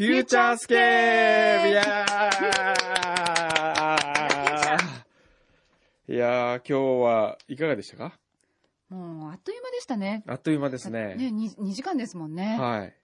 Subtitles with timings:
[0.00, 8.18] フューチャースケープいやーいやー今日はいかがでしたか？
[8.88, 10.22] もう、あっという間でしたね。
[10.26, 11.16] あっという間ですね。
[11.16, 12.56] ね、2, 2時間ですもんね。
[12.58, 12.96] はい。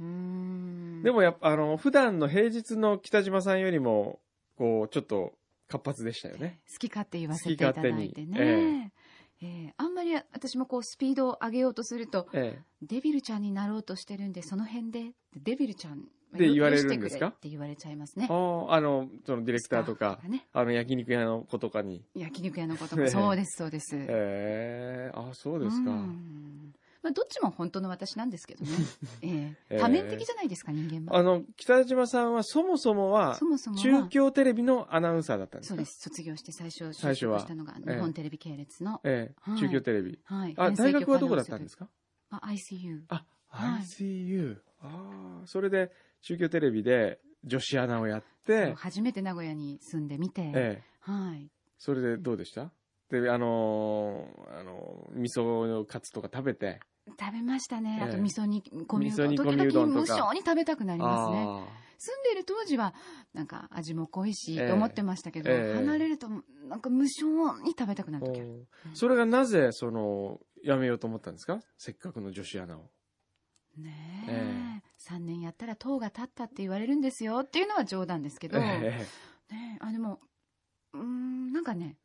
[0.00, 1.02] うーん。
[1.04, 4.18] でもやっぱ、あの、普段の平日の北島さんよりも、
[4.58, 5.34] こう、ちょっと
[5.68, 6.58] 活発でしたよね。
[6.72, 8.90] 好き勝手言わせていただいてね。
[9.40, 17.28] ええあんまり私もこうスピードを上げようとすると、えデビルちゃんになろうとしてるんで、その辺で、デビルちゃん、でよ言われるんですか？
[17.28, 18.32] って言われちゃいますねえ。。
[18.32, 20.46] ああ、あの、そのディレクターとかね。
[20.52, 22.02] あの、焼肉屋の子とかに。
[22.14, 23.10] 焼肉屋のことええも。
[23.10, 23.94] そうです、そうです。
[23.96, 25.90] ええあそうですか。
[25.90, 28.70] うんまあ、どっちも本当の私なんですけどね。
[29.22, 29.30] ええ
[29.70, 31.18] ええ多面的じゃないですか、人間は。
[31.18, 33.82] あの、北島さんはそもそもはそ、もそもは。
[33.82, 35.76] 中京テレビのアナウンサーだったんですか？
[35.76, 36.00] そうです。
[36.00, 40.18] 卒業して最初、最初はしたのが、ええ日本テレビ系列の、ええはい中京テレビ。
[40.24, 40.54] はい。
[40.56, 41.86] あ、大学はどこだったんですか？
[41.86, 41.90] か
[42.30, 43.02] あ、ICU。
[43.08, 44.58] あ、はい ICU。
[44.82, 45.90] ああ、それで
[46.22, 51.48] 中京テレビで女子アナをやって、初めて名古屋に住んでみて、ええ、はい。
[51.78, 52.70] それでどうでした？
[53.10, 56.80] で、あのーあのー味噌カツとか食べて。
[57.18, 57.98] 食べましたね。
[58.00, 59.36] ええあと味噌煮込みう味どん。
[59.36, 61.44] 時々無性に食べたくなりますね。
[61.48, 61.66] あ
[61.98, 62.94] 住んでる当時は、
[63.32, 66.28] なんか味も濃いし、ええと思ってましたけど、ええ離れると、
[66.68, 67.24] なんか無性
[67.62, 68.48] に食べたくなある時ある。
[68.86, 71.60] うんそれがなぜ、その、やめようと思ったんですか？
[71.78, 72.90] せっかくの女子アナを。
[73.76, 74.71] ねええ。
[75.02, 77.40] 3年やったら塔が立ったって言われるんですよ。
[77.40, 79.06] っていうのは冗談ですけど、ねえ。
[79.50, 79.78] え。
[79.80, 80.20] あ、でも、
[80.92, 81.96] うーん、なんかね、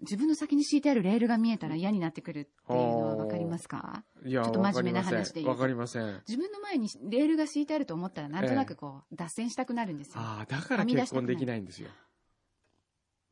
[0.00, 4.04] 自分の先に敷いてあるレールが見えたら嫌になってくるっていうのはわかりますか？
[4.24, 6.22] えいや、ちょっと真面目な話で言うかりません。
[6.28, 10.20] 自分の前にレールが敷いてあると思ったらなんとなくこう、脱線したくなるんですよ。
[10.22, 11.88] ああ、だから結婚できないんですよ。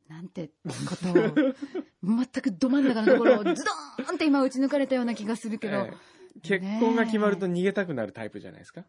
[0.09, 0.51] なんて
[0.87, 1.53] ことを、
[2.03, 5.93] 全くど真ん中のところをズドーンって今打ち抜かれたような気がするけど、 え
[6.35, 6.41] え。
[6.41, 8.85] 結婚が決まると逃げたくなるタイプじゃないですか。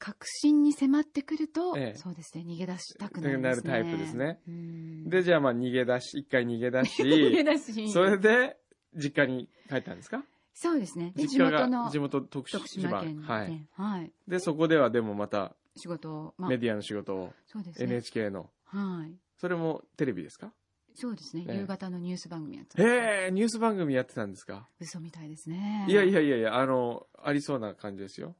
[0.00, 3.42] 確信に迫ってくると、ええそうですね、逃げ出したくなるね。
[3.42, 5.08] なるタイプですねうん。
[5.10, 7.92] で、じゃあまあ逃げ出し、一回逃げ出 逃げし、出し。
[7.92, 8.58] それで
[8.94, 10.24] 実家に帰ったんですか？
[10.54, 11.12] そうですね。
[11.14, 13.34] で、地元の地元徳徳島島県で、は
[13.74, 14.12] はいい。。
[14.26, 17.84] で、そこではでもまた仕事を、まあメ、ディアの仕事を、そうですね。
[17.86, 19.14] NHK の、はい。
[19.36, 20.52] それもテレビですか？
[20.94, 21.44] そうですね。
[21.46, 24.66] ええ夕方のニュース番組やってたへえ、ニュース番組やってたんですか？
[24.80, 25.84] 嘘みたいですね。
[25.88, 28.34] いやいやいやいや、あの、ありそうな感じですよ。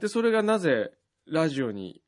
[0.00, 0.92] で、それがなぜ
[1.26, 2.02] ラジオに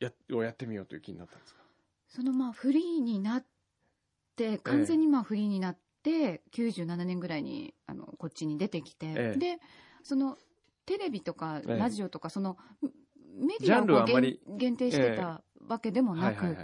[0.00, 1.60] や、をやってみようという気になったんですか？
[2.08, 3.46] そのまあフリーになっ
[4.36, 9.38] て、完全にまあフリーになって、97年ぐらいにあのこっちに出てきて、ええ。
[9.38, 9.58] で、
[10.02, 10.36] そその
[10.86, 11.76] テレビとかええ。
[11.78, 16.56] ラジオとか、そのメディアを限限定してたわけでもなく。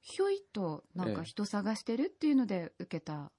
[0.00, 1.24] ひょいとなんかええ。
[1.24, 3.30] 人探してるっていうので受けた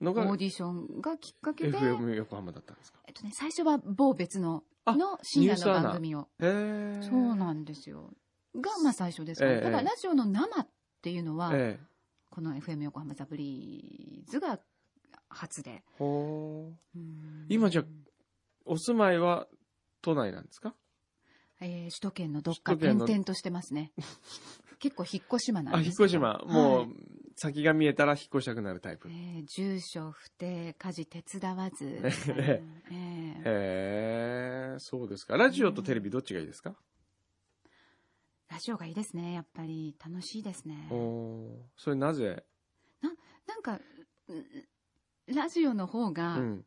[0.00, 2.98] オーディションがきっかけで、FM 横浜だったんですか？
[3.06, 6.28] えっとね、最初は某別のあの深夜の番組を。
[6.40, 8.12] そうなんですよ。
[8.54, 9.52] が、まあ最初ですから。
[9.52, 10.68] ええただ、ラジオの生っ
[11.02, 11.84] ていうのは、ええ。
[12.30, 14.60] この FM 横浜ザブリーズが
[15.28, 15.82] 初で。
[17.48, 17.84] 今じゃ
[18.64, 19.46] お住まいは
[20.02, 20.74] 都内なんですか？
[21.60, 23.92] えー首都圏のどっか転々としてますね。
[24.78, 26.52] 結構引っ越し間なあ、んですけど引っ越し島。
[26.52, 26.88] もう、はい
[27.40, 29.08] 先が見えたら引っ越したくなるタイプ。
[29.08, 31.84] えー住所不定、家事手伝わず。
[32.02, 34.37] ええーへえ、
[34.78, 35.36] そうですか。
[35.36, 36.74] ラジオとテレビどっちがいいですか？
[38.50, 39.94] ラジオがいいですね、やっぱり。
[40.04, 40.88] 楽しいですね。
[40.90, 42.44] おーそれなぜ？
[43.02, 43.80] なんか、
[44.28, 46.64] うラジオの方うが、ん。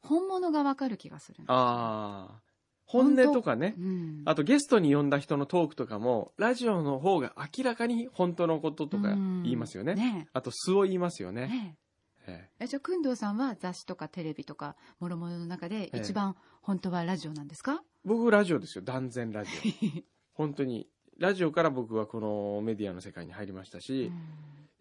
[0.00, 1.44] 本物がわかる気がする。
[1.46, 2.42] ああ。
[2.86, 3.80] 本音とかねう。
[3.80, 4.22] ん。
[4.26, 9.10] あとゲストに呼んだ人のトークとかも、ラジオの方が明らかに本当のこととか
[9.42, 9.94] 言いますよね。
[9.94, 11.46] ねあと素を言いますよね。
[11.46, 11.78] ね
[12.26, 18.84] ええじゃあ、工藤さんは雑誌とかテレビとか、もろもろの中でええ一番本当はラジオなんですか、僕ラジオですよ。
[18.84, 20.02] 断然ラジオ。
[20.34, 20.88] 本当に。
[21.16, 24.10] ラジオから僕はこのメディアの世界に入りましたし、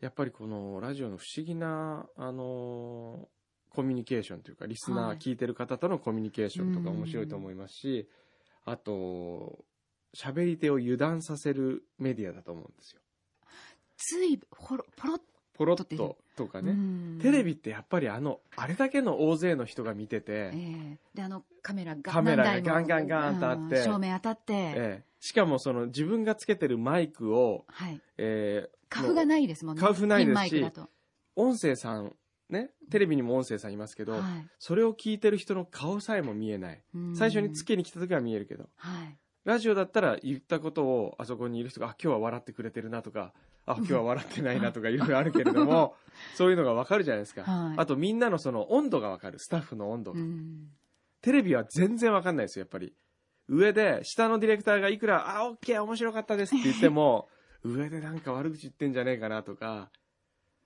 [0.01, 3.34] やっぱりこのラジオの不思議な、あのー
[3.74, 8.07] コミュニケーションというか、リスナー、はい聞いてる方とのコミュニケーションとかうん面白いと思いますし、
[8.66, 9.66] あと、
[10.16, 13.01] 喋り手を油断させるメディアだと思うんですよ。
[13.98, 14.86] つい、ポロ
[15.16, 15.19] ッ
[15.53, 16.73] ポロッととかうね。
[16.73, 17.19] ん。
[17.21, 20.97] テレビってやっぱりあの、あれだけの大勢の人が見てて、ええ。
[21.13, 23.77] であのカメラがカメラがガンガンガンとあって。
[23.77, 23.83] うん。
[23.83, 25.03] 照明当たって、ええ。
[25.19, 28.01] しかもその自分がつけてるマイクを、はい。
[28.17, 29.81] えーカフがないですもんね。
[29.81, 30.65] カフないですし
[31.35, 32.15] 音声さん、
[32.47, 34.21] ね、テレビにも音声さんいますけど、はい。
[34.59, 36.83] それを聞いてる人の顔さえも見えない。
[36.94, 37.15] うん。
[37.15, 39.17] 最初につけに来た時は見えるけど、はい。
[39.45, 43.33] ラジオだったら言ったことをあそこにいる人が、あ、今日は笑ってくれてるなとか、
[43.65, 45.95] あ、今日は笑ってないなとかいろいろあるけれども、
[46.36, 47.44] そういうのがわかるじゃないですか。
[47.44, 50.19] はいあとみんなのその温度がわかる、スタッフの温度が。
[50.19, 50.69] うん
[51.21, 52.94] テレビは全然わかんないですよ、やっぱり。
[53.48, 57.30] 上で、下のディレクターがいくら、あ、オッケー、面白かったですって言っても、
[57.63, 59.89] 上でなんか悪口言ってんじゃねえかなとか、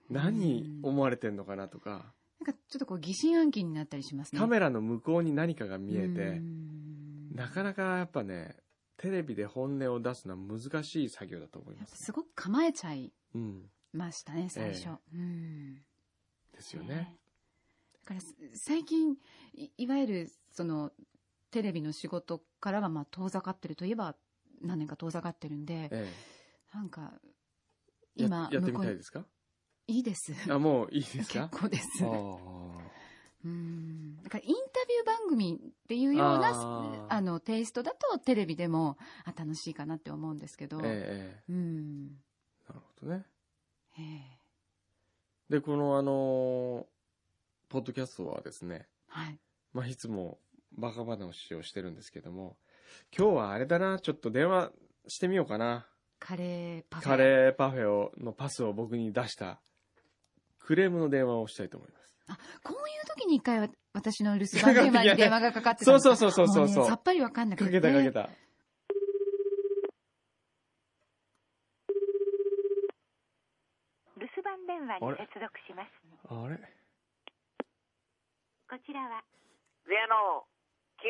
[0.09, 8.55] 何思われてんのかなとか、なんかちょっとこう疑心暗鬼になったりしますねカメラの向こうに何かが見えうて、んなかなかやっぱね、
[8.97, 11.81] テレビで本音を出すのは難しい作業だと思います。
[11.81, 13.69] やっぱすごく構えちゃいうん。
[13.93, 15.75] ましたね最初、えうん
[16.53, 16.95] ですよね。
[16.95, 17.15] ね
[18.05, 19.15] だからす最近
[19.53, 20.91] いいわゆるその
[21.51, 24.15] テレビの仕事からはまあ遠ざかってるといえば
[24.61, 26.13] 何年か遠ざかってるんでえ
[26.73, 27.13] なんか
[28.17, 28.23] え。
[28.23, 29.25] 今ややってみたいですか？
[29.87, 32.11] いいですあ、もういいです結か構ですああ。
[33.45, 42.09] うんだからインタビュー番組っていうようなあーあのテイストだとテレビでもあ楽しいかなって思うんですけど、えええうん
[42.67, 42.73] え。
[42.73, 43.25] なるほどね。
[43.97, 44.37] ええ
[45.49, 46.85] で、このあのー
[47.69, 49.39] ポッドキャストはですね、はい
[49.71, 50.39] まあ、いつも
[50.73, 52.57] バカ話をしてるんですけども、
[53.17, 54.71] 今日はあれだな、ちょっと電話
[55.07, 55.87] してみようかな。
[56.19, 59.61] カレーパフェカレーパフェをのパスを僕に出した
[60.59, 62.07] クレームの電話をしたいと思います。
[62.63, 66.77] こういう時に一回わ私の留守番電話に電話がかかってたんですそうそうそうそうそう。
[66.77, 68.29] もねさっぱりわかんなくてかけたかけた。
[74.21, 75.89] 留守番電話に接続します。
[76.29, 76.57] あれ？
[78.69, 79.23] こちらは、
[79.87, 80.45] ゼロ、
[81.01, 81.07] 九、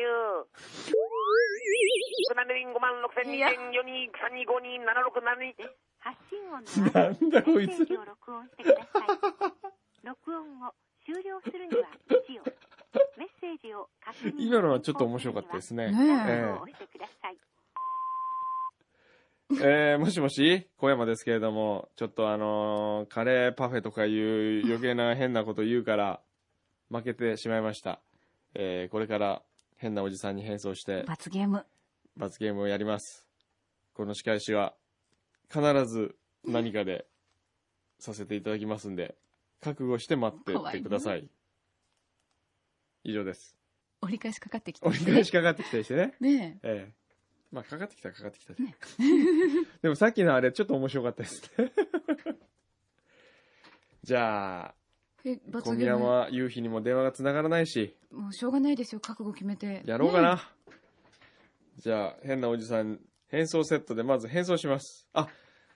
[2.30, 5.54] 七年五万六千二千四二三二五二七六七二。
[6.00, 7.70] 発信音の後なんだこいつ。
[7.70, 9.08] メッセージを録音してください。
[10.06, 10.72] 録音を
[11.04, 12.44] 終了するには1を、
[13.18, 15.90] メッセージを確認今のはちょっと面白かったですね。
[15.90, 15.98] ね
[16.28, 17.36] ええを押してください。
[19.60, 20.68] えーもしもし？
[20.76, 26.20] 小山ですけれども、ちょっとあのーカレーパフェとかいう余計な変なこと言うから、
[26.90, 28.00] 負けてしまいました。
[28.54, 29.42] えーこれから
[29.76, 31.64] 変なおじさんに変装して、罰ゲーム
[32.16, 33.26] 罰ゲームをやります。
[33.94, 34.74] この仕返しは、
[35.52, 37.06] 必ず何かで
[37.98, 39.16] させていただきますんで、
[39.60, 41.28] 覚悟して待っててください。
[43.08, 43.56] 以上です。
[44.02, 46.14] 折り返しかかってきて折り返しかかってきたりしてね。
[46.20, 46.92] ねええ。
[47.50, 48.62] まあ、かかってきたらかかってきたで。
[49.82, 51.72] でもさっきのあれ、ちょっと面白かったですね。
[54.04, 54.74] じゃあ、
[55.62, 60.34] 小宮山夕日にも電話がつながらないし、もうしょうがないですよ覚悟決めてやろうかな。
[60.36, 60.40] ね
[61.78, 65.08] じゃあ、変なおじさん、変装セットでまず変装します。
[65.14, 65.28] あ、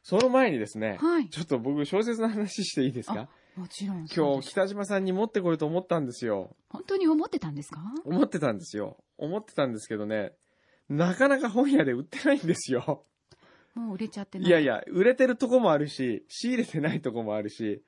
[0.02, 3.28] その前にですね、はいちょっと僕小説の話していいですか？
[3.56, 6.56] もちろんそ今日北島さんに持ってこようと思ったんですよ。
[6.70, 7.80] 本当に思ってたんですか？
[8.04, 8.96] 思ってたんですよ。
[9.18, 10.32] 思ってたんですけどね、
[10.88, 13.04] なかなか本屋で売ってないんですよ。
[13.74, 17.82] もう売れちゃってないいやいや、売れてるとこもあるし、仕入れてないとこもあるし、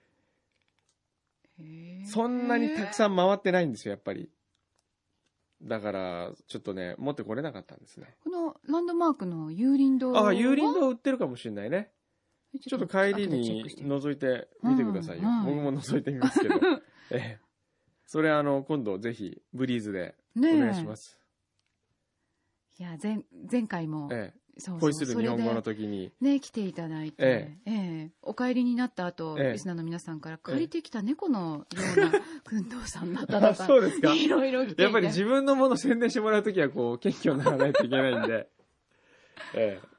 [2.06, 4.30] そんなにたくさん回ってないんですよ、やっぱり。
[5.62, 8.16] だから、ちょっとね、持ってこれなかったんですね。
[8.22, 11.90] このランドマークの有林堂ああ、有林は堂売ってるかもしれないね。
[12.60, 15.28] ちょっと帰りに覗いてみてくださいよ。
[15.44, 16.54] 僕も覗いてみますけど。
[17.10, 17.38] ええ。
[18.06, 21.18] それあの、今度ぜひ、ブリーズでお願いします。
[22.78, 23.20] いや前
[23.50, 24.44] 前回も、ええ。
[24.58, 26.12] そう恋する日本語の時に。
[26.20, 32.10] でね来ていただいて、えええお帰りになった後、ええリスナーの皆さんから借りてきた猫のような
[32.44, 34.14] 工藤さんだったとあ、かそうですか。
[34.14, 38.48] いろいろ来てやっぱり自分のもの宣伝してもらうときは、こう、謙虚にならないといけないんで、
[39.54, 39.93] ええ。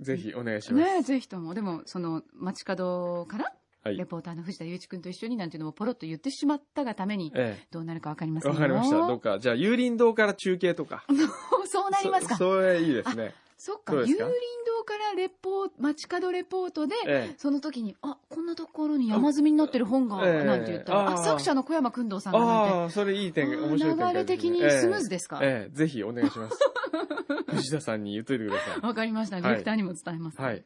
[0.00, 0.84] ぜひお願いします。
[0.84, 3.52] ねえぜひともでもその街角から
[3.82, 4.04] はいレ。
[4.04, 8.42] ポーターの藤田祐一君と一緒になんていうのもポロッと言ってしまったがためにえどうなるかわかりまえ。
[8.42, 8.96] せんよわかりました。
[9.06, 9.38] どうか。
[9.38, 11.04] じゃあ、有林堂から中継とか。
[11.66, 13.34] そうなりますかそそれいいですね。
[13.62, 17.34] そっか有林堂からレポー街角レポートで、ええ。
[17.36, 25.40] その時にあこんなところに山積みになってる本が、ええなんて言ったら、あ作者の小山君堂さんがなんてああ、それいい点、面白い流れ的にスムーズですか？
[25.42, 26.58] ええええぜひお願いします。
[27.54, 29.36] 藤田さんに言っといてくださわかりました。
[29.36, 30.40] いディレクターにも伝えます。
[30.40, 30.42] い。
[30.42, 30.64] はい。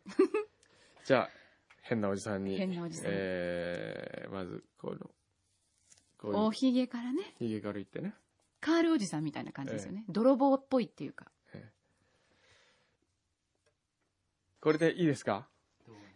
[1.05, 1.31] じゃあ、
[1.83, 2.57] 変なおじさんに。
[2.57, 4.99] 変なおじさんえー、まず、この、
[6.19, 8.15] こういう、おひげからね、ひげから言ってね。
[8.61, 10.05] カールおじさんみたいな感じですよね。
[10.09, 11.27] 泥棒っぽいっていうか。
[14.65, 15.47] これでいいですか？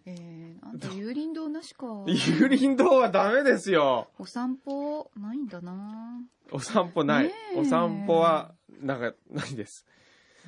[0.07, 1.87] えー、なんて、有林道なしか。
[2.07, 4.09] 有林道はダメですよ。
[4.19, 7.33] お散歩、ないんだなお散歩ない。
[7.57, 9.85] お散歩は、なんか、ないです。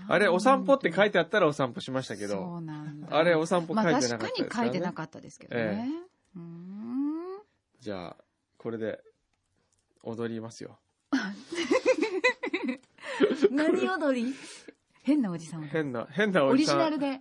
[0.08, 2.62] あれ、お散歩って書いてあったらお散歩しましたけど。
[3.10, 5.90] あれ、お散歩書いてなかったですか、ね、まあ、確かに書いてなかったですけどね。
[6.34, 6.40] えー、
[7.80, 8.16] じゃあ、
[8.56, 9.02] これで、
[10.02, 10.78] 踊りますよ。
[13.50, 14.34] 何踊り？
[15.02, 16.78] 変なおじさん変な、変なおじさん。
[16.78, 17.20] オリジナルで。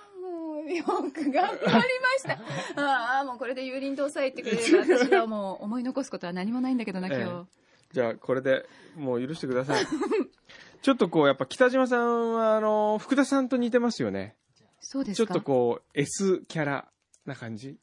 [0.75, 1.81] よく頑張りま
[2.17, 2.39] した。
[2.81, 7.21] ああ、もうこれで有輪島さえてくれれば、 私はもう思い残すことは何もないんだけどな、今日。
[7.21, 7.25] え
[7.57, 7.61] え
[7.93, 9.85] じゃあ、これでもう許してください。
[10.81, 14.37] ちょっとこう、やっぱ北島さんは、あの、福田さんと似てますよね。
[14.57, 15.33] ちょっそうですか。
[15.33, 16.89] とこう、S キャラ
[17.25, 17.77] な感じ。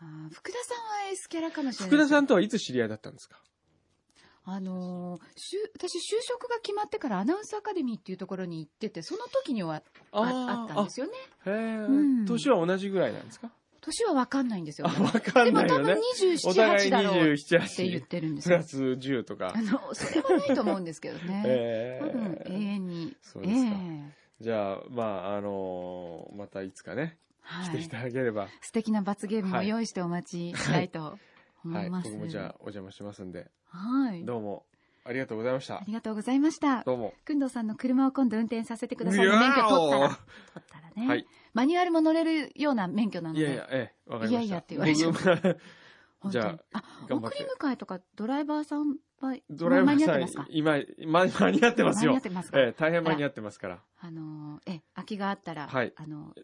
[0.00, 3.38] あー福田さんは S キャラかもしれない福田さんんとはいつ知り合いだったんですか？
[4.50, 11.12] あのーしゅ私就職が決まってからアナウンスアカデミーっていうところに行っててその時にはああったんですよね。
[11.46, 11.90] へえ、う
[12.22, 12.26] ん。
[12.26, 13.50] 年は同じぐらいなんですか？
[13.82, 16.02] 年は分かんないんですよあ、わかでも多分んないよね。
[16.44, 18.06] お27、互い8だろう27、って言っ8。
[18.06, 18.58] てるんですよ。
[18.58, 19.52] プラス10とか。
[19.56, 19.62] あ。
[19.62, 23.16] のそれはないと思うんですけどね、 え多分永え遠に。
[23.22, 23.70] そうですか。
[23.70, 23.74] え
[24.16, 27.68] えじゃあ、まあ、あのーまたいつかね、はい。
[27.68, 28.48] 来ていただければ。
[28.62, 31.00] 素敵な罰ゲームもはい用意してお待ちしたいと。
[31.00, 31.29] はい。
[31.64, 33.50] 思います、僕もじゃあ、お邪魔しますんで。
[33.66, 34.24] はい。
[34.24, 34.66] どうも、
[35.04, 35.76] ありがとうございました。
[35.76, 35.84] あ。
[35.86, 36.82] りがとうございました。
[36.84, 37.14] どうも。
[37.24, 40.18] くんどうさんの車を今度運転させてくださる免許取ったら取っ
[40.70, 41.26] たらね、はい。
[41.54, 43.40] マニュアルも乗れるような免許なので。
[43.40, 44.40] いやいや、ええ、わかりました。
[44.40, 45.58] いやいやって言われちゃう
[46.28, 47.38] じゃあ頑張って。
[47.38, 52.12] 送り迎えとかドライバーさんはドライバーさん今、ま間に合ってますよ。
[52.12, 52.22] 間に合っ。
[52.22, 53.82] てますか、ええ、大変間に合ってますから。
[54.00, 55.92] あのえ空きがあったら、はい。
[55.96, 56.34] あの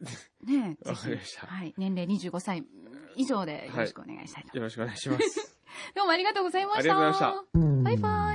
[0.45, 1.47] ねぜわかりまひ、した。
[1.47, 2.65] はい、年齢25歳
[3.17, 5.59] 以上でよろしくお願いしたいと、よろしくお願いします。
[5.95, 6.79] どうもありがとうございました。
[6.79, 8.26] ありがとうございまバイバイ